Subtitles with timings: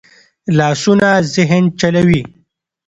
[0.57, 2.21] لاسونه ذهن چلوي